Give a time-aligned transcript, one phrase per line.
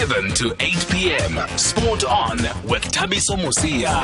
[0.00, 1.38] 7 to 8 p.m.
[1.56, 3.94] Sport on with Thabiso Mosia.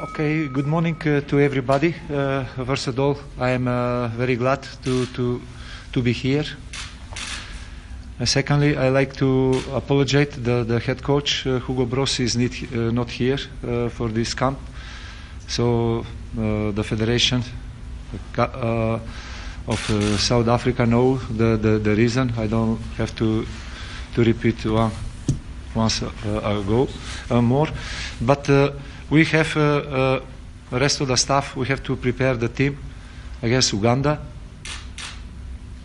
[0.00, 1.94] Okay, good morning uh, to everybody.
[2.10, 5.42] Uh, first of all, I am uh, very glad to, to,
[5.92, 6.46] to be here.
[8.18, 12.52] Uh, secondly, I like to apologize the, the head coach uh, Hugo Broos is not,
[12.72, 13.38] uh, not here
[13.90, 14.58] for this camp.
[15.46, 17.42] So the federation
[19.68, 22.32] of uh, South Africa know the, the, the reason.
[22.38, 23.46] I don't have to
[24.14, 24.90] to repeat one
[25.74, 26.88] once uh, ago
[27.30, 27.68] uh, more.
[28.20, 28.48] But
[29.10, 30.22] we have the
[30.72, 31.54] rest of the staff.
[31.54, 32.78] We have to prepare the team
[33.42, 34.18] against Uganda,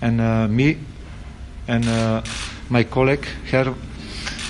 [0.02, 0.78] and me
[1.68, 1.86] and
[2.70, 3.76] my colleague Her,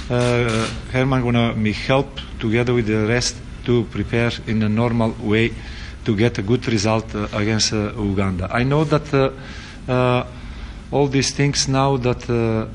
[0.09, 5.51] uh, Herman gonna me help together with the rest to prepare in a normal way
[6.05, 8.47] to get a good result uh, against uh, Uganda.
[8.51, 9.13] I know that
[9.87, 10.25] uh,
[10.91, 12.67] all these things now that the,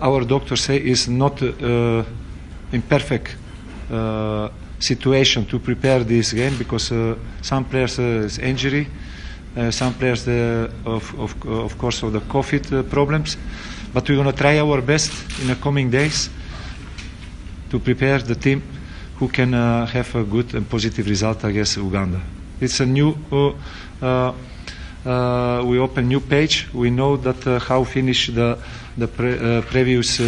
[0.00, 3.36] our doctors say is not in perfect
[4.78, 6.92] situation to prepare this game because
[7.42, 8.86] some players is injury,
[9.56, 13.36] uh, some players of, of, of course of the COVID uh, problems,
[13.92, 16.30] but we're going to try our best in the coming days
[17.70, 18.62] to prepare the team
[19.18, 22.20] who can uh, have a good and positive result against Uganda.
[22.60, 23.16] It's a new.
[23.30, 24.32] Uh,
[25.06, 26.68] uh, we open new page.
[26.72, 28.58] We know that how finish the
[28.96, 30.20] the pre- previous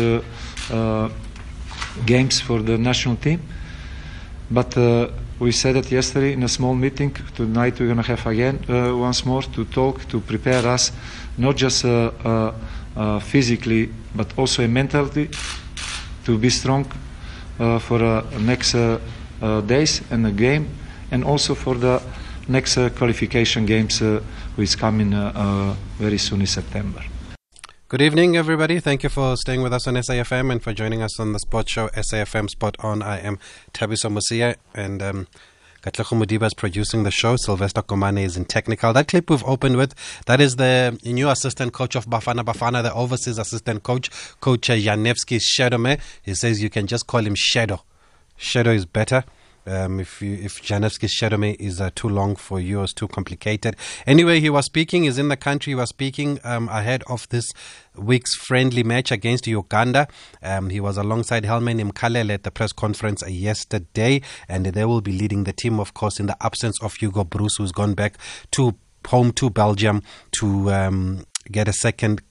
[2.06, 3.40] games for the national team.
[4.50, 4.76] But
[5.40, 7.16] we said it yesterday in a small meeting.
[7.34, 10.92] Tonight we're going to have again uh, once more to talk to prepare us,
[11.38, 12.52] not just uh,
[12.96, 15.30] uh, physically but also mentally,
[16.24, 16.84] to be strong
[17.78, 18.98] for uh, next uh,
[19.42, 20.68] uh, days and the game,
[21.10, 22.00] and also for the
[22.48, 24.20] next uh, qualification games uh,
[24.56, 27.02] which coming uh, uh, very soon in September.
[27.88, 28.78] Good evening, everybody.
[28.80, 31.72] Thank you for staying with us on SAFM and for joining us on the sports
[31.72, 33.02] show SAFM Spot On.
[33.02, 33.38] I am
[33.74, 35.26] Thabiso Mosia and um,
[35.82, 37.36] Katleho Mudiba is producing the show.
[37.36, 38.92] Sylvester Komane is in technical.
[38.92, 39.94] That clip we've opened with,
[40.26, 45.40] that is the new assistant coach of Bafana Bafana, the overseas assistant coach, Coach Janevski
[45.40, 45.98] Cedomir.
[46.22, 47.82] He says you can just call him Shadow.
[48.36, 49.24] Shadow is better.
[49.66, 53.76] Um, if you, if Janevski Cedomir is uh, too long for you, it's too complicated.
[54.06, 55.04] Anyway, he was speaking.
[55.04, 55.72] He's in the country.
[55.72, 57.52] He was speaking um, ahead of this
[58.00, 60.08] week's friendly match against Uganda.
[60.42, 65.12] Um, he was alongside Helman Mkhalele at the press conference yesterday, and they will be
[65.12, 68.16] leading the team, of course, in the absence of Hugo Broos, who's gone back
[68.52, 68.74] to
[69.06, 70.02] home to Belgium
[70.32, 72.22] to um, get a second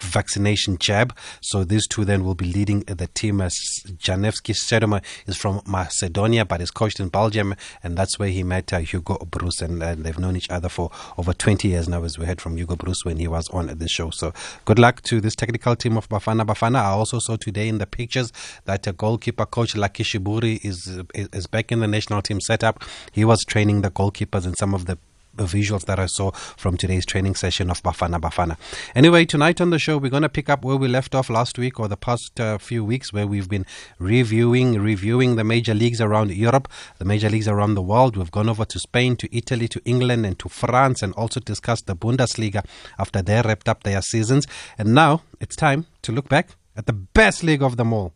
[0.00, 1.16] vaccination jab.
[1.40, 3.54] So these two then will be leading the team as
[3.98, 8.72] Janevski Cedomir is from Macedonia but is coached in Belgium and that's where he met
[8.72, 12.18] uh, Hugo Broos and uh, they've known each other for over 20 years now as
[12.18, 14.10] we heard from Hugo Broos when he was on the show.
[14.10, 14.32] So
[14.64, 16.76] good luck to this technical team of Bafana Bafana.
[16.76, 18.32] I also saw today in the pictures
[18.64, 22.82] that a goalkeeper coach Laki Shiburi is, is is back in the national team setup.
[23.12, 24.98] He was training the goalkeepers in some of the
[25.44, 28.56] visuals that I saw from today's training session of Bafana Bafana.
[28.94, 31.58] Anyway, tonight on the show, we're going to pick up where we left off last
[31.58, 33.66] week or the past uh, few weeks, where we've been
[33.98, 36.68] reviewing, reviewing the major leagues around Europe,
[36.98, 38.16] the major leagues around the world.
[38.16, 41.86] We've gone over to Spain, to Italy, to England, and to France, and also discussed
[41.86, 42.64] the Bundesliga
[42.98, 44.46] after they wrapped up their seasons.
[44.76, 48.12] And now it's time to look back at the best league of them all,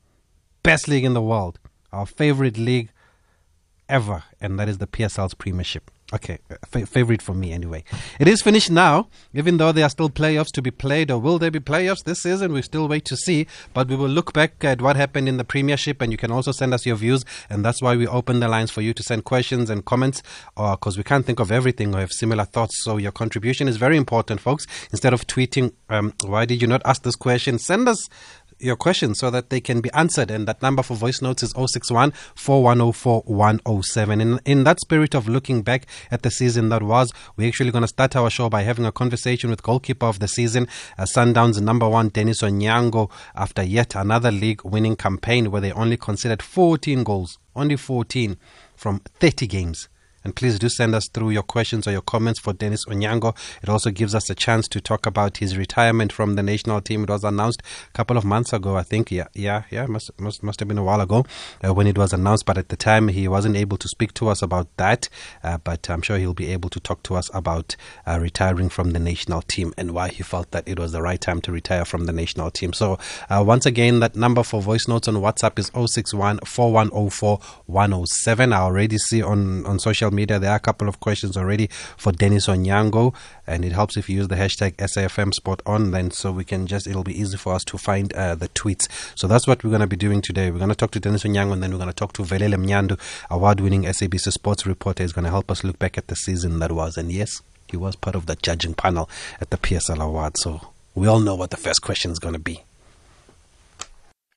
[0.63, 1.59] best league in the world,
[1.93, 2.91] our favorite league
[3.89, 5.91] ever, and that is the PSL's Premiership.
[6.15, 6.39] Okay,
[6.75, 7.85] f- favorite for me anyway.
[8.21, 11.39] It is finished now, even though there are still playoffs to be played, or will
[11.39, 12.53] there be playoffs this season?
[12.53, 13.47] We still wait to see.
[13.73, 16.53] But we will look back at what happened in the Premiership, and you can also
[16.53, 17.25] send us your views.
[17.49, 20.23] And that's why we open the lines for you to send questions and comments,
[20.55, 22.85] because we can't think of everything or have similar thoughts.
[22.85, 24.67] So your contribution is very important, folks.
[24.91, 27.59] Instead of tweeting, um, why did you not ask this question?
[27.59, 28.11] Send us
[28.63, 30.31] your questions so that they can be answered.
[30.31, 34.21] And that number for voice notes is 061 4104 107.
[34.21, 37.83] In, in that spirit of looking back at the season that was, we're actually going
[37.83, 41.61] to start our show by having a conversation with goalkeeper of the season, uh, Sundown's
[41.61, 47.05] number one, Dennis Onyango, after yet another league winning campaign where they only conceded 14
[47.05, 48.37] goals, only 14
[48.77, 49.89] from 30 games.
[50.25, 53.37] And please do send us through your questions or your comments for Dennis Onyango.
[53.63, 57.05] It also gives us a chance to talk about his retirement from the national team.
[57.05, 59.11] It was announced a couple of months ago, I think.
[59.11, 59.87] Yeah, yeah, yeah.
[59.87, 61.25] Must must must have been a while ago
[61.65, 62.47] uh, when it was announced.
[62.47, 65.09] But at the time, he wasn't able to speak to us about that.
[65.43, 67.77] Uh, but I'm sure he'll be able to talk to us about
[68.07, 71.21] uh, retiring from the national team and why he felt that it was the right
[71.21, 72.73] time to retire from the national team.
[72.73, 72.99] So
[73.29, 78.53] uh, once again, that number for voice notes on WhatsApp is 061 4104 107.
[78.53, 80.39] I already see on on social media.
[80.39, 83.15] There are a couple of questions already for Dennis Onyango,
[83.47, 85.91] and it helps if you use the hashtag SAFM Sport On.
[85.91, 88.89] Then so we can just it'll be easy for us to find uh, the tweets.
[89.15, 90.51] So that's what we're going to be doing today.
[90.51, 92.55] We're going to talk to Dennis Onyango, and then we're going to talk to Velile
[92.55, 92.99] Mnyandu,
[93.31, 95.03] award-winning SABC sports reporter.
[95.03, 96.97] Is going to help us look back at the season that was.
[96.97, 99.09] And yes, he was part of the judging panel
[99.41, 100.37] at the PSL Award.
[100.37, 100.61] So
[100.95, 102.63] we all know what the first question is going to be.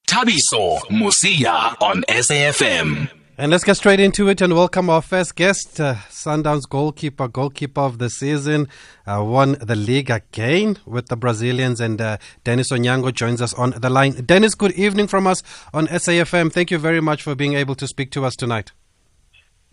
[0.08, 3.10] Thabiso Mosia on SAFM.
[3.38, 7.82] And let's get straight into it and welcome our first guest, uh, Sundowns goalkeeper, goalkeeper
[7.82, 8.70] of the season,
[9.06, 13.72] uh, won the league again with the Brazilians, and uh, Dennis Onyango joins us on
[13.72, 14.14] the line.
[14.26, 15.44] Dennis, good evening from us
[15.74, 16.50] on SAFM.
[16.50, 18.72] Thank you very much for being able to speak to us tonight.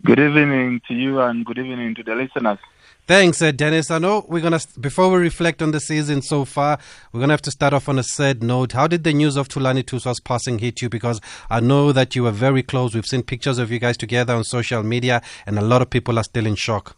[0.03, 2.59] Good evening to you and good evening to the listeners.
[3.05, 3.91] Thanks, uh, Dennis.
[3.91, 6.79] I know we're gonna before we reflect on the season so far,
[7.11, 8.71] we're gonna have to start off on a sad note.
[8.71, 10.87] How did the news of Thulani Thuswa's passing hit you?
[10.87, 11.19] Because
[11.49, 12.95] I know that you were very close.
[12.95, 16.17] We've seen pictures of you guys together on social media, and a lot of people
[16.17, 16.95] are still in shock.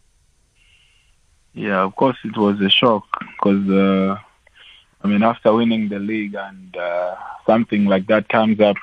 [1.54, 3.04] Yeah, of course it was a shock
[3.36, 4.16] because uh,
[5.02, 7.16] I mean after winning the league and uh,
[7.46, 8.76] something like that comes up,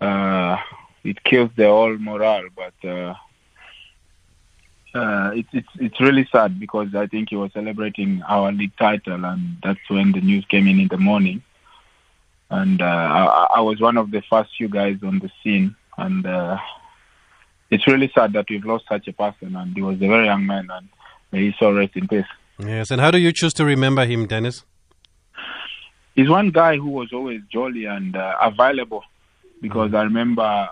[0.00, 0.58] uh,
[1.02, 2.46] it kills the whole morale.
[2.54, 2.88] But
[4.94, 9.24] uh, it's it's it's really sad because I think he was celebrating our league title,
[9.24, 11.42] and that's when the news came in in the morning.
[12.50, 16.26] And uh, I, I was one of the first few guys on the scene, and
[16.26, 16.58] uh,
[17.70, 19.54] it's really sad that we've lost such a person.
[19.54, 20.88] And he was a very young man, and
[21.30, 22.24] may he so rest in peace.
[22.58, 24.64] Yes, and how do you choose to remember him, Dennis?
[26.14, 29.04] He's one guy who was always jolly and uh, available
[29.60, 30.68] because I remember uh,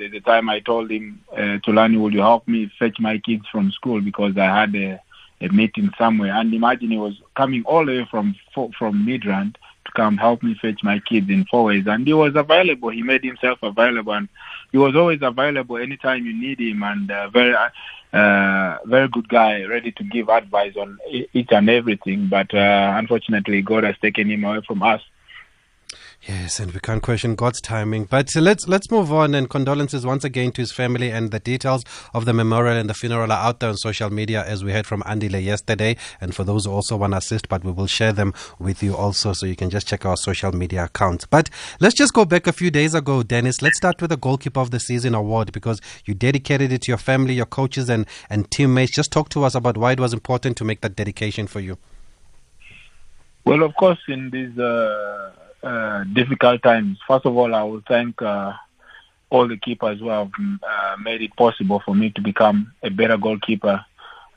[0.00, 3.70] a time I told him, uh, Thulani, will you help me fetch my kids from
[3.72, 5.00] school because I had a,
[5.40, 6.32] a meeting somewhere.
[6.32, 9.54] And imagine he was coming all the way from from Midrand
[9.84, 11.86] to come help me fetch my kids in Fourways.
[11.86, 12.90] And he was available.
[12.90, 14.12] He made himself available.
[14.12, 14.28] And
[14.72, 17.54] he was always available anytime you need him and uh, very
[18.12, 20.98] uh, very good guy, ready to give advice on
[21.32, 22.28] each and everything.
[22.28, 25.02] But uh, unfortunately, God has taken him away from us.
[26.28, 28.04] Yes, and we can't question God's timing.
[28.04, 29.34] But uh, let's let's move on.
[29.34, 31.10] And condolences once again to his family.
[31.10, 34.44] And the details of the memorial and the funeral are out there on social media,
[34.44, 35.96] as we heard from Andile yesterday.
[36.20, 38.94] And for those who also want to assist, but we will share them with you
[38.94, 41.24] also, so you can just check our social media accounts.
[41.24, 41.48] But
[41.80, 43.62] let's just go back a few days ago, Dennis.
[43.62, 46.98] Let's start with the goalkeeper of the season award because you dedicated it to your
[46.98, 48.92] family, your coaches, and and teammates.
[48.92, 51.78] Just talk to us about why it was important to make that dedication for you.
[53.46, 54.58] Well, of course, in these.
[54.58, 55.30] Uh
[55.62, 56.98] uh, difficult times.
[57.06, 58.52] First of all, I will thank uh,
[59.30, 60.30] all the keepers who have
[60.62, 63.84] uh, made it possible for me to become a better goalkeeper.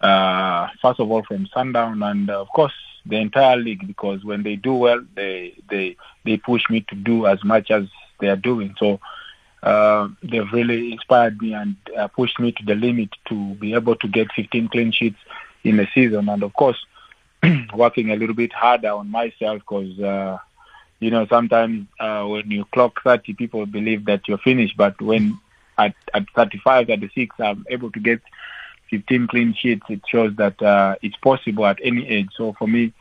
[0.02, 2.74] Uh, first of all, from Sundown, and of course
[3.06, 5.96] the entire league, because when they do well, they they
[6.26, 7.86] they push me to do as much as
[8.20, 8.76] they are doing.
[8.80, 9.00] So.
[9.64, 13.96] Uh, they've really inspired me and uh, pushed me to the limit to be able
[13.96, 15.20] to get 15 clean sheets
[15.64, 16.28] in the season.
[16.30, 16.84] And of course,
[17.76, 20.00] working a little bit harder on myself because
[21.02, 24.78] you know, sometimes uh, when you clock 30, people believe that you're finished.
[24.78, 25.38] But when
[25.78, 28.22] at, at 35, 36, I'm able to get
[28.92, 32.30] 15 clean sheets, it shows that uh, it's possible at any age.
[32.38, 32.94] So for me,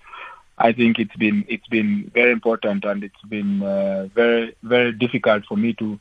[0.57, 5.47] I think it's been it's been very important and it's been uh, very very difficult
[5.47, 5.99] for me to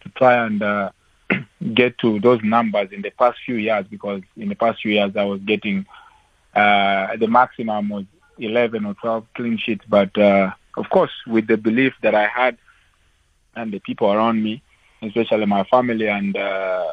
[0.00, 0.90] to try and uh,
[1.74, 5.16] get to those numbers in the past few years because in the past few years
[5.16, 5.86] I was getting
[6.54, 8.04] uh, the maximum was
[8.38, 12.58] 11 or 12 clean sheets, but uh, of course, with the belief that I had
[13.54, 14.62] and the people around me,
[15.02, 16.90] especially my family and uh, uh,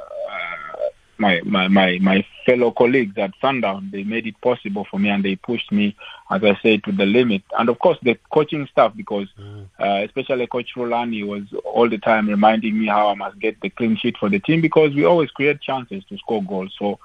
[1.18, 5.24] my, my, my, my fellow colleagues at Sundown, they made it possible for me and
[5.24, 5.96] they pushed me,
[6.30, 7.44] as I said, to the limit.
[7.58, 9.68] And of course, the coaching staff, because mm.
[9.80, 13.70] uh, especially Coach Rulani was all the time reminding me how I must get the
[13.70, 16.74] clean sheet for the team because we always create chances to score goals.
[16.78, 17.00] So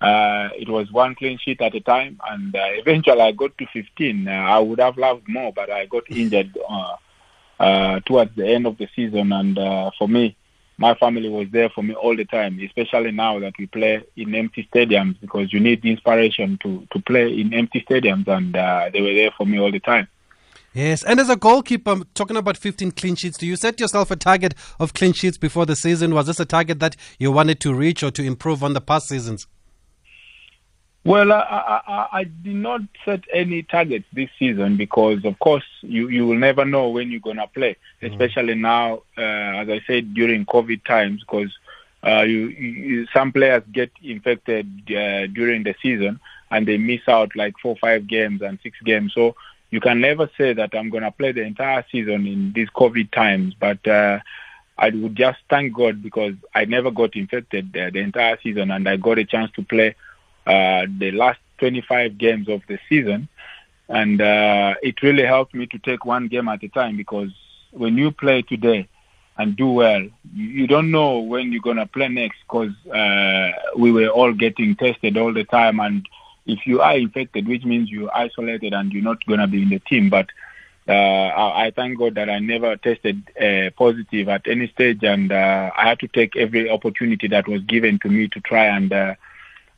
[0.00, 3.66] uh, it was one clean sheet at a time, and uh, eventually I got to
[3.72, 4.28] 15.
[4.28, 6.96] Uh, I would have loved more, but I got injured uh,
[7.58, 9.32] uh, towards the end of the season.
[9.32, 10.36] And uh, for me,
[10.76, 14.34] my family was there for me all the time, especially now that we play in
[14.34, 18.54] empty stadiums because you need inspiration to, to play in empty stadiums, and
[18.92, 20.08] they were there for me all the time.
[20.74, 24.16] Yes, and as a goalkeeper, talking about 15 clean sheets, do you set yourself a
[24.16, 26.12] target of clean sheets before the season?
[26.12, 29.08] Was this a target that you wanted to reach or to improve on the past
[29.08, 29.46] seasons?
[31.06, 36.08] Well, I, I, I, did not set any targets this season because, of course, you,
[36.08, 38.10] you will never know when you're going to play, mm.
[38.10, 39.20] especially now, uh,
[39.62, 41.56] as I said, during COVID times, because
[42.04, 46.18] uh, you, you, some players get infected uh, during the season
[46.50, 49.14] and they miss out like four, five games and six games.
[49.14, 49.36] So
[49.70, 53.12] you can never say that I'm going to play the entire season in these COVID
[53.12, 53.54] times.
[53.54, 54.18] But uh,
[54.76, 58.88] I would just thank God because I never got infected uh, the entire season, and
[58.88, 59.94] I got a chance to play
[60.46, 63.28] uh, the last 25 games of the season,
[63.88, 67.30] and uh, it really helped me to take one game at a time because
[67.70, 68.88] when you play today
[69.38, 74.08] and do well, you, don't know when you're gonna play next because uh, we were
[74.08, 76.08] all getting tested all the time, and
[76.46, 79.80] if you are infected, which means you're isolated and you're not gonna be in the
[79.80, 80.26] team, but
[80.88, 85.32] uh, I, I, thank God that I never tested uh, positive at any stage, and
[85.32, 88.92] uh, I had to take every opportunity that was given to me to try and
[88.92, 89.14] uh,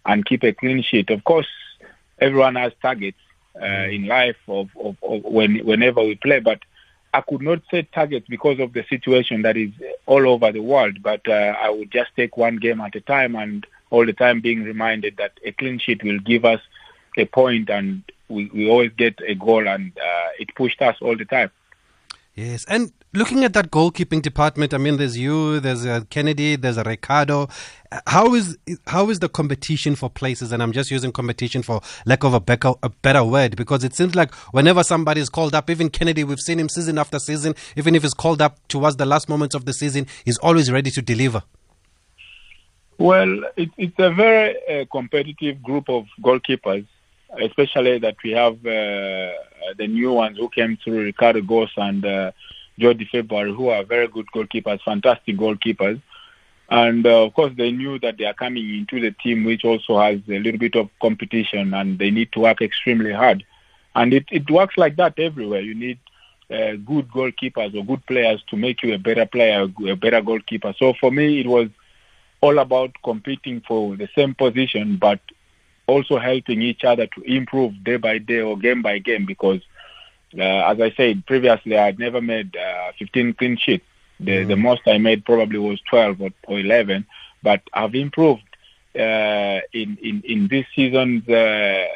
[0.09, 1.11] and keep a clean sheet.
[1.11, 1.47] Of course,
[2.19, 3.19] everyone has targets
[3.61, 6.61] uh, in life of, of, of, when whenever we play, but
[7.15, 9.71] I could not set targets because of the situation that is
[10.07, 11.03] all over the world.
[11.03, 14.41] But uh, I would just take one game at a time, and all the time
[14.41, 16.61] being reminded that a clean sheet will give us
[17.17, 21.17] a point and we, we always get a goal, and uh, it pushed us all
[21.17, 21.51] the time.
[22.35, 26.77] Yes, and looking at that goalkeeping department, I mean, there's you, there's a Kennedy, there's
[26.79, 27.49] Ricardo.
[28.07, 30.53] How is how is the competition for places?
[30.53, 33.95] And I'm just using competition for lack of a better, a better word because it
[33.95, 37.55] seems like whenever somebody is called up, even Kennedy, we've seen him season after season.
[37.77, 40.91] Even if he's called up towards the last moments of the season, he's always ready
[40.91, 41.43] to deliver.
[42.99, 46.87] Well, it, it's a very uh, competitive group of goalkeepers
[47.41, 49.33] especially that we have uh,
[49.77, 52.33] the new ones who came through, Ricardo Goss and
[52.79, 56.01] Jody February, who are very good goalkeepers, fantastic goalkeepers.
[56.71, 59.99] And uh, of course, they knew that they are coming into the team, which also
[59.99, 63.45] has a little bit of competition, and they need to work extremely hard.
[63.95, 65.61] And it, it works like that everywhere.
[65.61, 65.99] You need
[66.51, 70.75] uh, good goalkeepers or good players to make you a better player, a better goalkeeper.
[70.79, 71.69] So for me, it was
[72.41, 75.21] all about competing for the same position, but
[75.87, 79.61] also helping each other to improve day by day or game by game because,
[80.37, 83.85] as I said previously, I had never made uh, 15 clean sheets.
[84.21, 84.49] The, mm-hmm.
[84.49, 87.07] the most I made probably was 12 or, or 11,
[87.43, 88.43] but I've improved
[88.97, 91.87] uh, in, in, in this season's uh,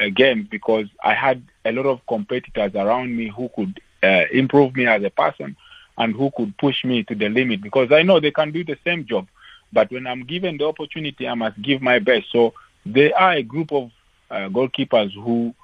[0.00, 4.74] uh, games because I had a lot of competitors around me who could uh, improve
[4.74, 5.56] me as a person
[5.98, 8.78] and who could push me to the limit because I know they can do the
[8.84, 9.28] same job.
[9.72, 12.30] But when I'm given the opportunity, I must give my best.
[12.30, 12.54] So
[12.86, 13.90] they are a group of
[14.30, 15.54] uh, goalkeepers who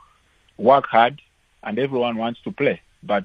[0.58, 1.20] work hard
[1.62, 2.80] and everyone wants to play.
[3.02, 3.24] But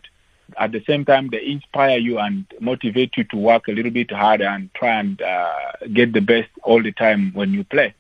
[0.57, 4.11] at the same time, they inspire you and motivate you to work a little bit
[4.11, 5.53] harder and try and uh,
[5.93, 7.93] get the best all the time when you play.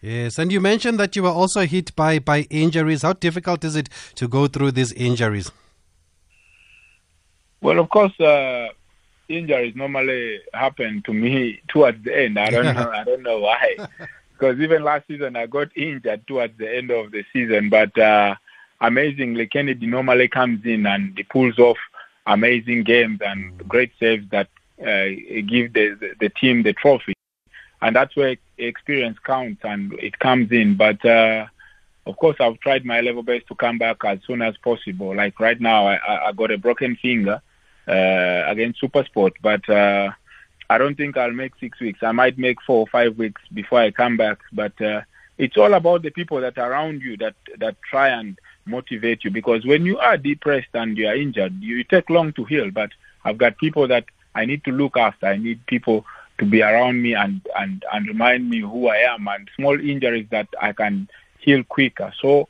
[0.00, 3.02] Yes, and you mentioned that you were also hit by, by injuries.
[3.02, 5.50] How difficult is it to go through these injuries?
[7.60, 8.68] Well, of course, uh,
[9.28, 12.38] injuries normally happen to me towards the end.
[12.38, 12.90] I don't know.
[12.90, 13.76] I don't know why.
[14.32, 17.68] because even last season I got injured towards the end of the season.
[17.68, 18.36] But uh,
[18.80, 21.78] amazingly, Kennedy normally comes in and pulls off
[22.26, 24.48] amazing games and great saves that
[24.80, 25.08] uh,
[25.46, 27.14] give the, the, the team the trophy.
[27.80, 30.76] And that's where experience counts and it comes in.
[30.76, 31.46] But uh,
[32.06, 35.14] of course, I've tried my level best to come back as soon as possible.
[35.14, 37.40] Like right now, I, I got a broken finger
[37.86, 40.10] uh, against Supersport, but uh,
[40.70, 42.00] I don't think I'll make six weeks.
[42.02, 44.38] I might make four or five weeks before I come back.
[44.52, 45.02] But uh,
[45.38, 48.38] it's all about the people that are around you that that try and
[48.68, 49.30] motivate you.
[49.30, 52.70] Because when you are depressed and you are injured, you take long to heal.
[52.70, 52.90] But
[53.24, 55.26] I've got people that I need to look after.
[55.26, 56.04] I need people
[56.38, 60.26] to be around me and and and remind me who I am and small injuries
[60.30, 61.08] that I can
[61.40, 62.12] heal quicker.
[62.20, 62.48] So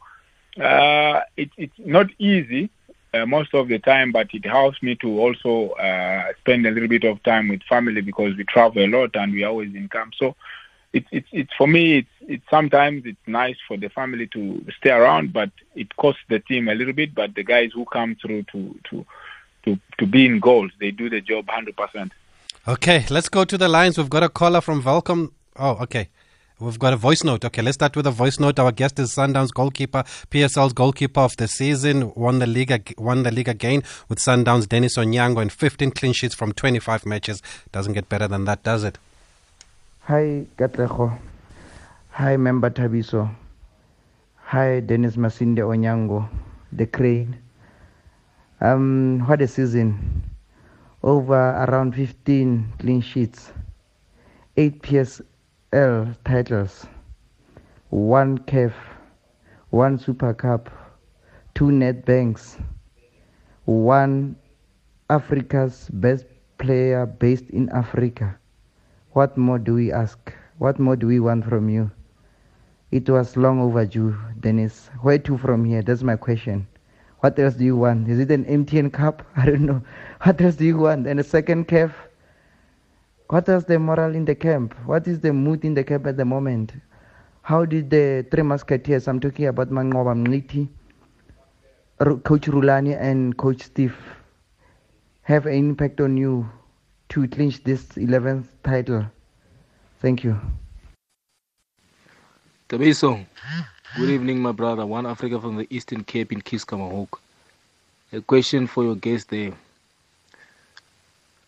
[0.61, 2.71] uh, it, it's not easy
[3.15, 6.89] uh, most of the time, but it helps me to also uh, spend a little
[6.89, 10.15] bit of time with family because we travel a lot and we always in camp.
[10.17, 10.35] So
[10.93, 14.91] it's it's it's for me it's it's sometimes it's nice for the family to stay
[14.91, 17.15] around, but it costs the team a little bit.
[17.15, 19.07] But the guys who come through to to
[19.65, 22.13] to to be in goals, they do the job hundred percent.
[22.67, 23.99] Okay, let's go to the lines.
[23.99, 25.33] We've got a caller from Welkom.
[25.57, 26.09] Oh, okay.
[26.61, 27.45] We've got a voice note.
[27.45, 28.59] Okay, let's start with a voice note.
[28.59, 33.31] Our guest is Sundowns goalkeeper, PSL's goalkeeper of the season, won the league, won the
[33.31, 37.43] league again with Sundowns Dennis Onyango and 15 clean sheets from 25 matches.
[37.71, 38.99] Doesn't get better than that, does it?
[40.09, 41.19] Hi, Katleho.
[42.13, 43.29] Hi, member Thabiso.
[44.37, 46.27] Hi, Dennis Masinde Onyango,
[46.73, 47.37] the crane.
[48.63, 50.25] Um, what a season.
[51.03, 53.53] Over around 15 clean sheets,
[54.57, 56.87] 8 PSL titles,
[57.91, 58.73] one CAF,
[59.69, 60.71] one Super Cup,
[61.55, 62.59] two Nedbanks,
[63.67, 64.37] one
[65.11, 66.25] Africa's best
[66.57, 68.39] player based in Africa.
[69.13, 70.33] What more do we ask?
[70.59, 71.91] What more do we want from you?
[72.91, 74.91] It was long overdue, Dennis.
[75.03, 75.83] Where to from here?
[75.83, 76.67] That's my question.
[77.21, 78.09] What else do you want?
[78.09, 79.23] Is it an MTN Cup?
[79.37, 79.83] I don't know.
[80.23, 81.07] What else do you want?
[81.07, 81.93] And a second CAF?
[83.31, 84.75] what is the morale in the camp?
[84.87, 86.73] What is the mood in the camp at the moment?
[87.43, 90.69] How did the three musketeers, I'm talking about Manqoba Mngqithi,
[92.23, 93.97] Coach Rulani and Coach Steve,
[95.23, 96.49] have an impact on you
[97.11, 99.07] to clinch this 11th title?
[100.01, 100.39] Thank you.
[102.69, 103.25] Thabiso,
[103.97, 104.85] good evening, my brother.
[104.85, 107.19] One Africa from the Eastern Cape in Keiskammahoek.
[108.13, 109.53] A question for your guest there.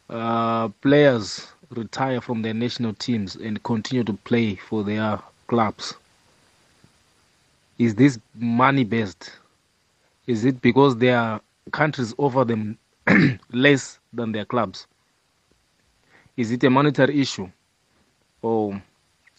[0.08, 5.94] Uh, players retire from their national teams and continue to play for their clubs.
[7.78, 9.30] Is this money based?
[10.26, 11.40] Is it because their
[11.72, 12.78] countries offer them
[13.52, 14.86] less than their clubs?
[16.40, 17.50] Is it a monetary issue?
[18.40, 18.80] Or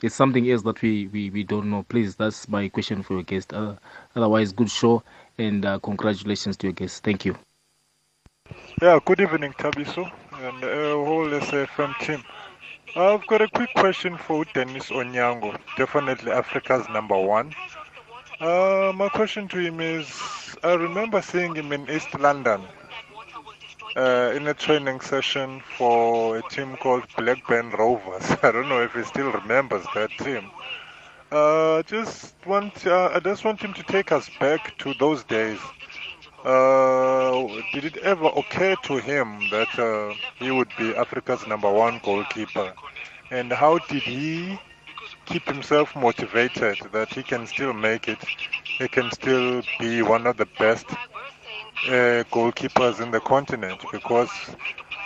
[0.03, 1.81] it's something else that we, we, we don't know?
[1.81, 3.55] Please, that's my question for your guest.
[3.55, 3.73] Uh,
[4.15, 5.01] otherwise, good show
[5.39, 7.03] and uh, congratulations to your guest.
[7.03, 7.35] Thank you.
[8.83, 12.23] Yeah, good evening, Thabiso and the uh, whole SFM team.
[12.95, 17.51] I've got a quick question for Dennis Onyango, definitely Africa's number one.
[18.39, 22.61] Uh, my question to him is I remember seeing him in East London
[23.95, 28.23] uh, in a training session for a team called Blackburn Rovers.
[28.43, 30.51] I don't know if he still remembers that team.
[31.31, 35.59] Uh, just want uh, I just want him to take us back to those days.
[36.43, 41.99] Uh, did it ever occur to him that uh, he would be Africa's number one
[42.03, 42.73] goalkeeper?
[43.29, 44.59] And how did he
[45.25, 48.23] keep himself motivated that he can still make it?
[48.77, 50.87] He can still be one of the best
[51.87, 54.31] uh, goalkeepers in the continent because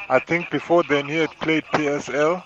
[0.09, 2.43] I think before then he had played PSL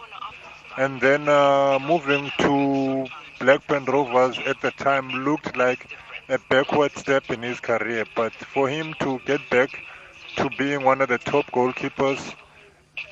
[0.77, 3.07] and then uh, moving to
[3.39, 5.87] Blackburn Rovers at the time looked like
[6.29, 9.83] a backward step in his career, but for him to get back
[10.37, 12.35] to being one of the top goalkeepers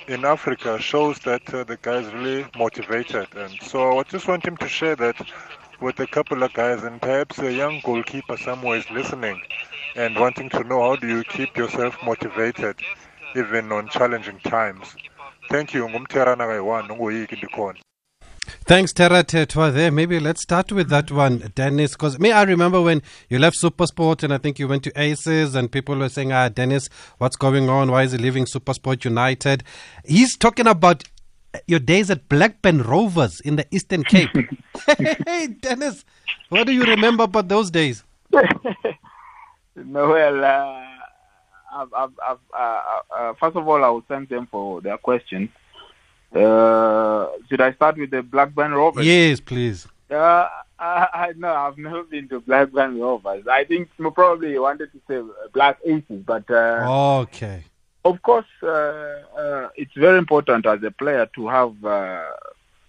[0.07, 3.27] in Africa shows that uh, the guy is really motivated.
[3.35, 5.15] And so I just want him to share that
[5.79, 9.41] with a couple of guys, and perhaps a young goalkeeper somewhere is listening
[9.97, 12.77] and wanting to know how do you keep yourself motivated
[13.35, 14.95] even on challenging times.
[15.49, 15.87] Thank you.
[18.65, 19.73] Thanks, Tera Tetwa.
[19.73, 21.91] There, maybe let's start with that one, Dennis.
[21.91, 25.55] Because me, I remember when you left Supersport, and I think you went to Aces,
[25.55, 27.91] and people were saying, "Ah, Dennis, what's going on?
[27.91, 29.63] Why is he leaving Supersport United?"
[30.05, 31.03] He's talking about
[31.65, 34.29] your days at Blackburn Rovers in the Eastern Cape.
[35.25, 36.05] hey, Dennis,
[36.49, 38.03] what do you remember about those days?
[39.85, 40.83] no, well, uh,
[41.73, 42.81] I've, I've, I've, uh,
[43.15, 45.49] uh, first of all, I will thank them for their question.
[46.33, 49.05] Uh, should I start with the Blackburn Rovers?
[49.05, 49.87] Yes, please.
[50.09, 50.47] Uh,
[50.79, 53.47] I, I no, I've never been to Blackburn Rovers.
[53.47, 55.21] I think probably you wanted to say
[55.53, 57.63] Black Aces, but uh, okay.
[58.05, 62.23] Of course, uh, uh, it's very important as a player to have uh,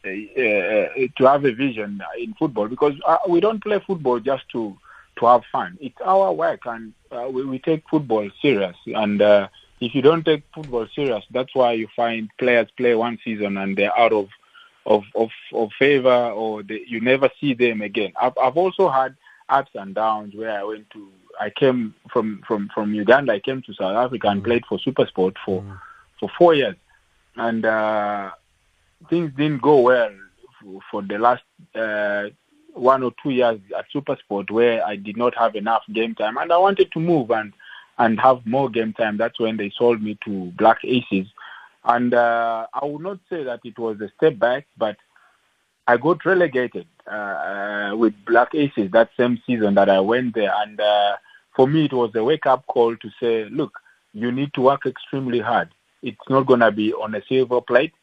[0.04, 2.94] a, to have a vision in football because
[3.28, 4.76] we don't play football just to
[5.18, 5.78] to have fun.
[5.80, 6.92] It's our work, and
[7.32, 9.20] we, we take football serious and
[9.80, 13.76] if you don't take football serious, that's why you find players play one season and
[13.76, 14.28] they're out of
[14.86, 18.12] of of, of favor or they, you never see them again.
[18.20, 19.16] I've I've also had
[19.48, 21.08] ups and downs where I went to
[21.40, 23.32] I came from from from Uganda.
[23.32, 24.46] I came to South Africa and mm.
[24.46, 25.80] played for SuperSport for mm.
[26.18, 26.76] for four years,
[27.36, 28.30] and uh,
[29.08, 30.14] things didn't go well
[30.60, 32.28] for, for the last uh,
[32.78, 36.52] one or two years at SuperSport, where I did not have enough game time, and
[36.52, 37.52] I wanted to move and
[37.98, 39.16] and have more game time.
[39.16, 41.26] That's when they sold me to Black Aces.
[41.84, 44.96] And uh, I would not say that it was a step back, but
[45.88, 50.52] I got relegated uh, uh, with Black Aces that same season that I went there.
[50.58, 51.16] And uh,
[51.56, 53.72] for me, it was a wake up call to say, look,
[54.12, 55.70] you need to work extremely hard.
[56.02, 57.94] It's not going to be on a silver plate.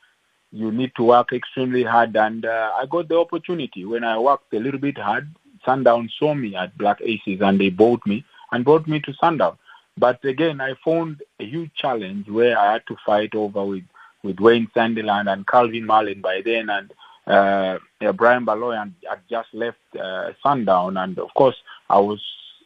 [0.52, 2.16] You need to work extremely hard.
[2.16, 3.86] And uh, I got the opportunity.
[3.86, 5.28] When I worked a little bit hard,
[5.66, 9.58] Sundown saw me at Black Aces and they bought me and brought me to Sundown.
[9.98, 13.84] But again, I found a huge challenge where I had to fight over with,
[14.24, 16.92] with Wayne Sandiland and Calvin Marlin by then, and
[17.28, 17.80] uh,
[18.14, 21.56] Brian Baloyi had just left uh, Sundown, and of course
[21.90, 22.22] I was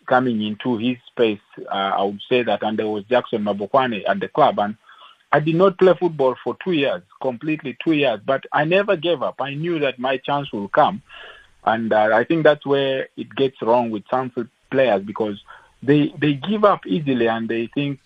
[0.07, 1.39] coming into his space.
[1.59, 4.75] Uh, I would say that, and there was Jackson Mabokgwane at the club, and
[5.31, 9.21] I did not play football for two years, completely two years, but I never gave
[9.21, 9.35] up.
[9.39, 11.03] I knew that my chance will come,
[11.63, 14.31] and uh, I think that's where it gets wrong with some
[14.71, 15.43] players because
[15.83, 17.99] they they give up easily and they think,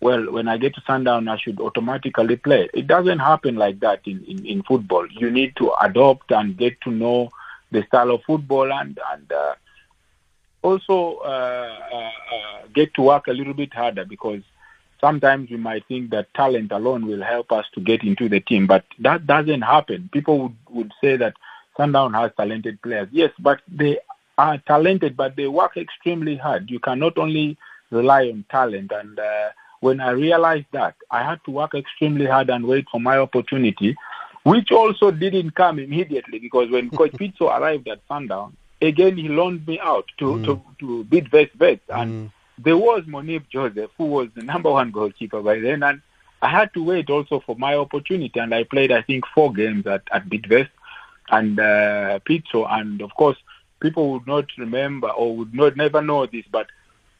[0.00, 2.68] well, when I get to Sundown, I should automatically play.
[2.74, 5.06] It doesn't happen like that in, in, in football.
[5.10, 7.30] You need to adopt and get to know
[7.70, 9.54] the style of football and and uh,
[10.62, 14.42] also uh, uh, uh get to work a little bit harder because
[15.00, 18.66] sometimes we might think that talent alone will help us to get into the team,
[18.66, 20.08] but that doesn't happen.
[20.12, 21.34] People would, would say that
[21.76, 23.08] Sundown has talented players.
[23.10, 23.98] Yes, but they
[24.38, 26.70] are talented, but they work extremely hard.
[26.70, 27.56] You cannot only
[27.90, 28.92] rely on talent.
[28.92, 29.48] And uh,
[29.80, 33.96] when I realized that, I had to work extremely hard and wait for my opportunity,
[34.44, 39.66] which also didn't come immediately because when Coach Pitso arrived at Sundown, again he loaned
[39.66, 40.44] me out to Mm.
[40.46, 42.32] to to Bidvest Wits, and Mm.
[42.62, 46.02] There was Moeneeb Joseph who was the number one goalkeeper by then, and
[46.42, 49.86] I had to wait also for my opportunity, and I played I think four games
[49.86, 50.70] at at Bidvest
[51.30, 53.36] and uh, Pitso, and of course
[53.80, 56.66] people would not remember or would not never know this, but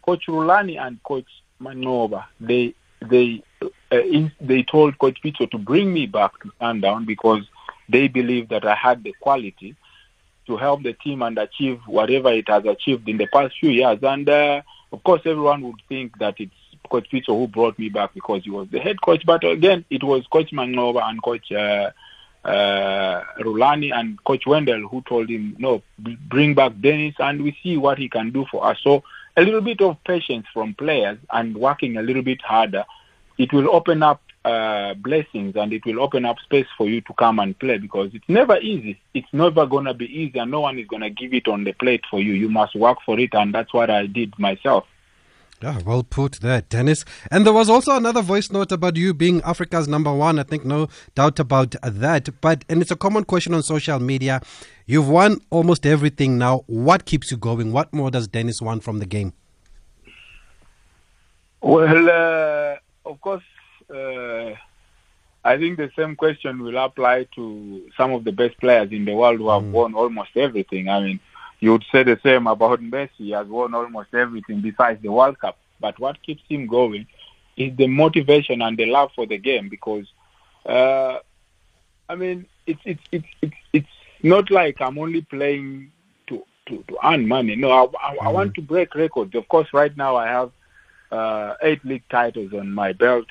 [0.03, 1.29] Coach Rulani and Coach
[1.61, 7.05] Manqoba, they they uh, in, they told Coach Pitso to bring me back to Sundown
[7.05, 7.43] because
[7.89, 9.75] they believed that I had the quality
[10.47, 13.99] to help the team and achieve whatever it has achieved in the past few years.
[14.03, 16.53] And uh, of course, everyone would think that it's
[16.91, 19.25] Coach Pitso who brought me back because he was the head coach.
[19.25, 21.91] But again, it was Coach Manqoba and Coach uh,
[22.45, 27.77] uh, Rulani and Coach Wendell who told him, no, bring back Dennis and we see
[27.77, 28.79] what he can do for us.
[28.83, 29.05] So
[29.37, 32.85] a little bit of patience from players and working a little bit harder,
[33.39, 37.13] it will open up uh, blessings and it will open up space for you to
[37.15, 39.01] come and play because it's never easy.
[39.15, 41.65] It's never going to be easy and no one is going to give it on
[41.65, 42.33] the plate for you.
[42.33, 44.87] You must work for it and that's what I did myself.
[45.63, 47.05] Yeah, well put there, Dennis.
[47.31, 50.39] And there was also another voice note about you being Africa's number one.
[50.39, 52.31] I think no doubt about that.
[52.41, 54.41] But and it's a common question on social media.
[54.87, 56.65] You've won almost everything now.
[56.67, 57.73] What keeps you going?
[57.73, 59.35] What more does Dennis want from the game?
[61.61, 63.45] Well, uh, of course,
[63.91, 64.55] uh,
[65.51, 69.15] I think the same question will apply to some of the best players in the
[69.15, 70.89] world who have won almost everything.
[70.89, 71.19] I mean,
[71.59, 73.11] you would say the same about Messi.
[73.17, 75.57] He has won almost everything besides the World Cup.
[75.81, 77.07] But what keeps him going
[77.57, 80.07] is the motivation and the love for the game because,
[80.67, 81.19] uh,
[82.09, 85.91] I mean, it's, it's, it's, it's, it's not like I'm only playing
[86.29, 87.57] to, to, to earn money.
[87.57, 89.35] No, I, I, I want to break records.
[89.35, 90.51] Of course, right now I have
[91.11, 93.27] uh, eight league titles on my belt.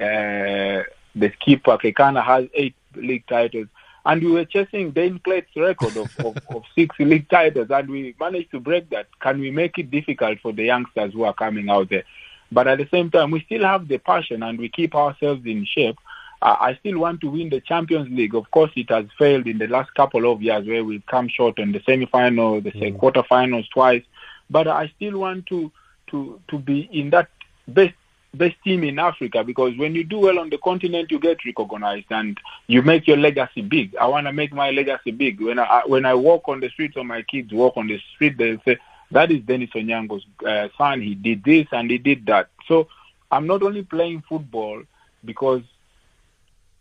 [0.00, 0.82] Uh,
[1.18, 3.68] the skipper Kekana has eight league titles,
[4.04, 8.14] and we were chasing Daine Klate's record of, of, of six league titles, and we
[8.18, 9.08] managed to break that.
[9.20, 12.04] Can we make it difficult for the youngsters who are coming out there?
[12.50, 15.66] But at the same time, we still have the passion, and we keep ourselves in
[15.66, 15.98] shape.
[16.40, 18.34] Uh, I still want to win the Champions League.
[18.34, 21.58] Of course, it has failed in the last couple of years where we've come short
[21.58, 22.96] in the semi-final, the mm.
[22.96, 24.04] quarterfinals twice.
[24.48, 25.70] But I still want to
[26.10, 27.28] to to be in that
[27.66, 27.97] best
[28.34, 32.06] best team in Africa because when you do well on the continent, you get recognized
[32.10, 33.96] and you make your legacy big.
[33.96, 35.40] I want to make my legacy big.
[35.40, 38.36] When I when I walk on the streets, or my kids walk on the street,
[38.38, 38.78] they say
[39.10, 41.00] that is Dennis Onyango's uh, son.
[41.00, 42.48] He did this and he did that.
[42.66, 42.88] So
[43.30, 44.82] I'm not only playing football
[45.24, 45.62] because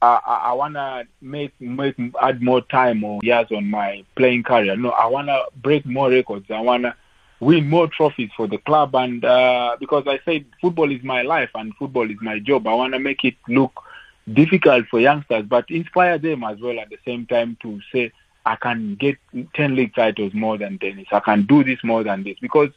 [0.01, 4.43] I, I, I want to make make add more time or years on my playing
[4.43, 4.75] career.
[4.75, 6.51] No, I want to break more records.
[6.51, 6.95] I want to
[7.39, 11.49] win more trophies for the club and uh, because I said football is my life
[11.55, 12.67] and football is my job.
[12.67, 13.83] I want to make it look
[14.31, 18.11] difficult for youngsters but inspire them as well at the same time to say
[18.45, 19.17] I can get
[19.53, 21.07] 10 league titles more than Dennis.
[21.11, 22.69] I can do this more than this because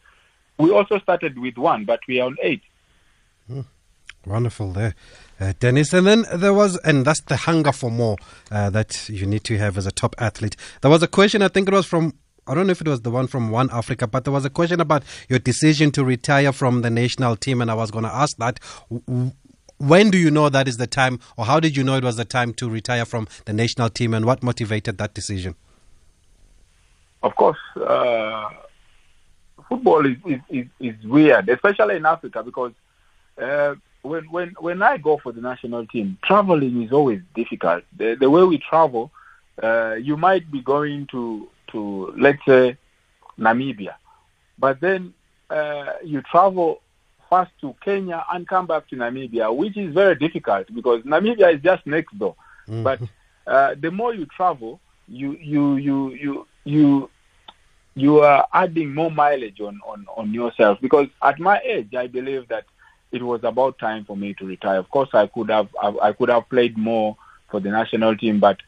[0.58, 2.62] we also started with one but we are on eight.
[3.46, 3.62] Hmm.
[4.26, 4.94] Wonderful there,
[5.40, 5.94] uh, Dennis.
[5.94, 8.18] And then there was, and that's the hunger for more
[8.50, 10.56] uh, that you need to have as a top athlete.
[10.82, 12.12] There was a question, I think it was from
[12.50, 14.50] I don't know if it was the one from One Africa, but there was a
[14.50, 18.12] question about your decision to retire from the national team, and I was going to
[18.12, 18.58] ask that.
[19.78, 22.16] When do you know that is the time, or how did you know it was
[22.16, 25.54] the time to retire from the national team, and what motivated that decision?
[27.22, 28.50] Of course, uh,
[29.68, 32.72] football is, is, is, is, weird, especially in Africa, because
[33.40, 37.84] uh, when, when, when I go for the national team, traveling is always difficult.
[37.96, 39.12] The, the way we travel,
[39.62, 42.76] uh, you might be going to to let's say
[43.38, 43.94] Namibia,
[44.58, 45.14] but then
[45.48, 46.80] uh, you travel
[47.28, 51.62] first to Kenya and come back to Namibia, which is very difficult because Namibia is
[51.62, 52.34] just next door.
[52.68, 52.82] Mm-hmm.
[52.82, 53.00] But
[53.46, 57.10] uh, the more you travel, you you you you you
[57.94, 62.48] you are adding more mileage on, on, on yourself because at my age, I believe
[62.48, 62.64] that
[63.12, 64.78] it was about time for me to retire.
[64.78, 67.16] Of course, I could have I could have played more
[67.50, 68.58] for the national team, but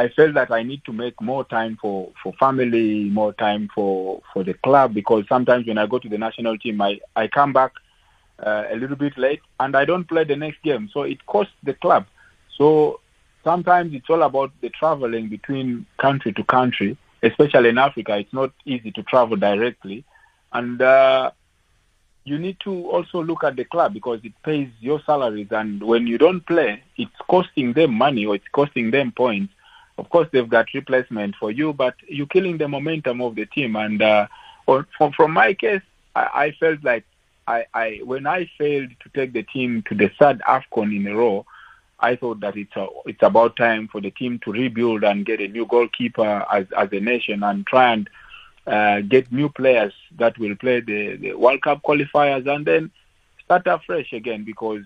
[0.00, 4.22] I felt that I need to make more time for, for family, more time for,
[4.32, 7.52] for the club because sometimes when I go to the national team, I, I come
[7.52, 7.72] back
[8.38, 10.88] uh, a little bit late and I don't play the next game.
[10.90, 12.06] So it costs the club.
[12.56, 13.00] So
[13.44, 18.16] sometimes it's all about the traveling between country to country, especially in Africa.
[18.16, 20.04] It's not easy to travel directly.
[20.50, 21.30] And uh,
[22.24, 26.06] you need to also look at the club because it pays your salaries, and when
[26.06, 29.52] you don't play, it's costing them money or it's costing them points.
[30.00, 33.76] Of course, they've got replacement for you, but you're killing the momentum of the team.
[33.76, 34.28] And uh,
[34.64, 35.82] from, from my case,
[36.16, 37.04] I, I felt like
[37.46, 41.14] I, I when I failed to take the team to the third AFCON in a
[41.14, 41.44] row,
[42.00, 45.38] I thought that it's a, it's about time for the team to rebuild and get
[45.42, 48.08] a new goalkeeper as as a nation and try and
[48.66, 52.90] uh, get new players that will play the, the World Cup qualifiers and then
[53.44, 54.82] start afresh again because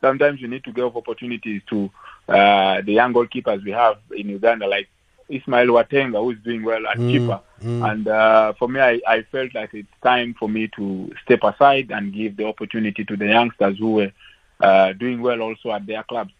[0.00, 1.90] sometimes you need to give opportunities to
[2.28, 4.88] uh, the young goalkeepers we have in Uganda, like
[5.28, 7.40] Ismail Watenga, who's doing well at Mm, Chippa.
[7.62, 7.90] mm.
[7.90, 11.90] And uh, for me, I, I felt like it's time for me to step aside
[11.90, 14.12] and give the opportunity to the youngsters who were
[14.60, 16.32] uh, doing well also at their clubs.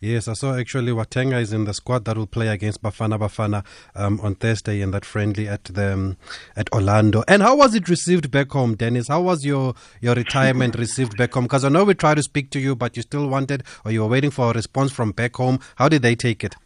[0.00, 3.64] Yes, I saw actually Watenga is in the squad that will play against Bafana Bafana
[3.94, 6.16] um, on Thursday in that friendly at the um,
[6.56, 7.22] at Orlando.
[7.28, 9.08] And how was it received back home, Dennis?
[9.08, 11.44] How was your your retirement received back home?
[11.44, 14.02] Because I know we tried to speak to you, but you still wanted, or you
[14.02, 15.60] were waiting for a response from back home.
[15.76, 16.56] How did they take it?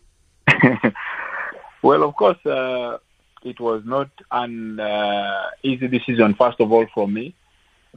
[1.83, 2.98] Well, of course, uh,
[3.42, 7.35] it was not an uh, easy decision, first of all, for me,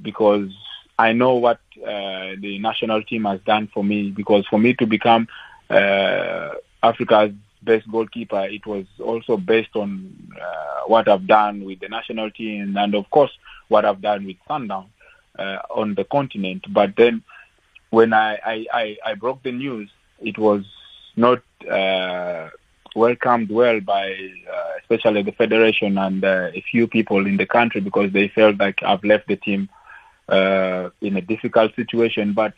[0.01, 0.49] because
[0.97, 4.11] I know what uh, the national team has done for me.
[4.11, 5.27] Because for me to become
[5.69, 6.49] uh,
[6.81, 12.31] Africa's best goalkeeper, it was also based on uh, what I've done with the national
[12.31, 13.31] team and, of course,
[13.69, 14.89] what I've done with Sundown
[15.37, 16.65] uh, on the continent.
[16.69, 17.23] But then
[17.89, 20.63] when I, I, I, I broke the news, it was
[21.15, 22.49] not uh,
[22.95, 28.11] welcomed well by uh, especially the federation and a few people in the country because
[28.11, 29.69] they felt like I've left the team
[30.29, 32.33] uh, in a difficult situation.
[32.33, 32.53] But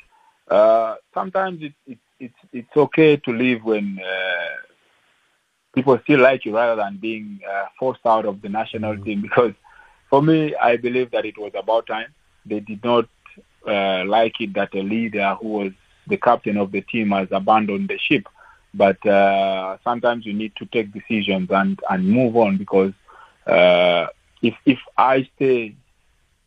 [0.50, 4.56] uh, sometimes it, it, it's it's okay to leave when uh,
[5.74, 9.22] people still like you rather than being uh, forced out of the national team.
[9.22, 9.54] Because
[10.10, 12.14] for me, I believe that it was about time.
[12.46, 13.06] They did not
[13.68, 15.72] uh, like it that a leader who was
[16.08, 18.28] the captain of the team has abandoned the ship.
[18.74, 22.94] But uh, sometimes you need to take decisions and, and move on because
[23.48, 24.08] uh,
[24.42, 25.76] if if I stay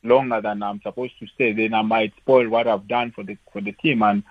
[0.02, 3.36] longer than I'm supposed to stay, then I might spoil what I've done for the
[3.52, 4.02] for the team.
[4.02, 4.22] And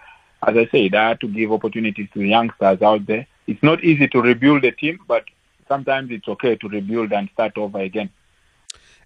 [0.46, 3.28] as I said, I had to give opportunities to the youngsters out there.
[3.48, 5.26] It's not easy to rebuild a team, but
[5.68, 8.10] sometimes it's okay to rebuild and start over again.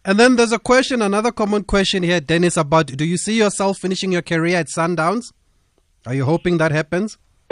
[0.03, 3.77] And then there's a question, another common question here, Dennis, about do you see yourself
[3.77, 5.31] finishing your career at Sundowns?
[6.07, 7.19] Are you hoping that happens?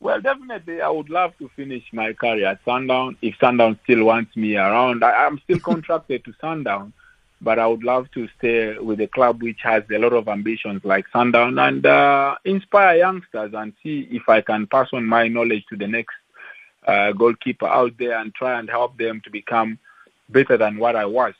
[0.00, 4.36] well, definitely, I would love to finish my career at Sundown if Sundown still wants
[4.36, 5.02] me around.
[5.02, 6.92] I, I'm still contracted to Sundown,
[7.40, 10.82] but I would love to stay with a club which has a lot of ambitions
[10.84, 15.64] like Sundown and uh, inspire youngsters and see if I can pass on my knowledge
[15.70, 16.14] to the next
[16.86, 19.78] uh, goalkeeper out there and try and help them to become
[20.28, 21.34] better than what I was.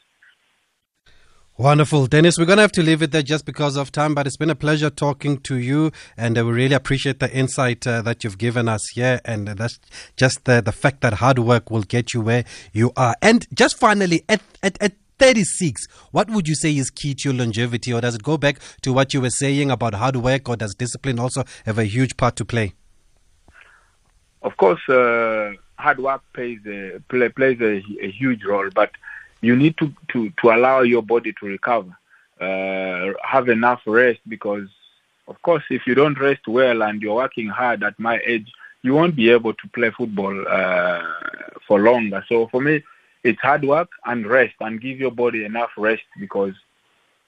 [1.60, 2.06] Wonderful.
[2.06, 4.38] Dennis, we're going to have to leave it there just because of time, but it's
[4.38, 8.24] been a pleasure talking to you, and uh, we really appreciate the insight uh, that
[8.24, 9.78] you've given us here, and that's
[10.16, 13.14] just the, the fact that hard work will get you where you are.
[13.20, 17.38] And just finally, at, at, at 36, what would you say is key to your
[17.38, 20.56] longevity, or does it go back to what you were saying about hard work, or
[20.56, 22.72] does discipline also have a huge part to play?
[24.40, 28.92] Of course, uh, hard work plays a, play, plays a, a huge role, but
[29.42, 31.94] you need to, to, to allow your body to recover.
[32.40, 34.68] Uh, have enough rest because,
[35.28, 38.94] of course, if you don't rest well and you're working hard at my age, you
[38.94, 41.02] won't be able to play football uh,
[41.68, 42.24] for longer.
[42.26, 42.82] So for me,
[43.22, 46.54] it's hard work and rest and give your body enough rest because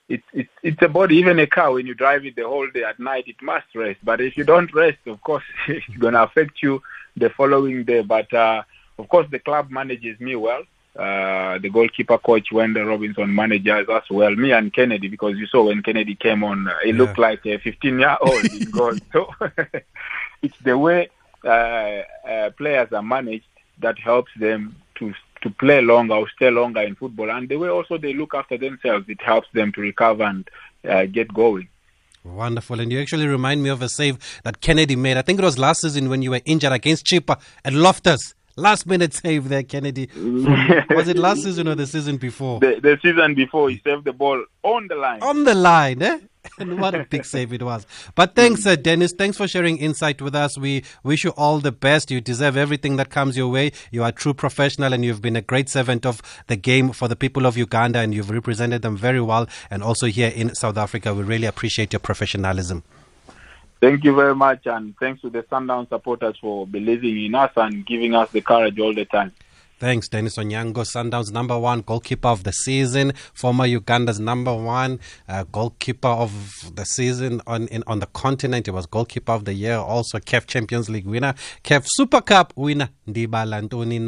[0.09, 1.15] it's it's it's a body.
[1.17, 3.99] Even a car, when you drive it the whole day at night, it must rest.
[4.03, 6.81] But if you don't rest, of course, it's going to affect you
[7.15, 8.01] the following day.
[8.01, 8.63] But uh,
[8.97, 10.63] of course, the club manages me well.
[10.97, 14.35] Uh, the goalkeeper coach Wendell Robinson manages us well.
[14.35, 16.97] Me and Kennedy, because you saw when Kennedy came on, uh, he Yeah.
[16.97, 18.95] looked like a 15 year old in goal.
[19.11, 19.29] So
[20.43, 21.09] it's the way
[21.43, 23.45] uh, uh, players are managed
[23.79, 27.69] that helps them to to play longer or stay longer in football, and the way
[27.69, 30.49] also they look after themselves, it helps them to recover and
[30.89, 31.67] uh, get going.
[32.23, 32.79] Wonderful.
[32.79, 35.17] And you actually remind me of a save that Kennedy made.
[35.17, 38.33] I think it was last season when you were injured against Chippa at Loftus.
[38.55, 40.09] Last minute save there, Kennedy.
[40.15, 42.59] was it last season or the season before?
[42.59, 45.23] The, the season before, he saved the ball on the line.
[45.23, 46.19] On the line, eh?
[46.59, 47.87] And what a big save it was.
[48.15, 49.13] But thanks, uh, Dennis.
[49.17, 50.57] Thanks for sharing insight with us.
[50.57, 52.11] We wish you all the best.
[52.11, 53.71] You deserve everything that comes your way.
[53.91, 57.07] You are a true professional and you've been a great servant of the game for
[57.07, 59.47] the people of Uganda and you've represented them very well.
[59.71, 62.83] And also here in South Africa, we really appreciate your professionalism.
[63.83, 67.85] Thank you very much, and thanks to the Sundown supporters for believing in us and
[67.85, 69.33] giving us the courage all the time.
[69.77, 75.43] Thanks, Dennis Onyango, Sundowns number one goalkeeper of the season, former Uganda's number one uh,
[75.51, 78.67] goalkeeper of the season on in, on the continent.
[78.67, 81.33] He was goalkeeper of the year, also CAF Champions League winner,
[81.65, 84.07] CAF Super Cup winner, Ndibala Ntoni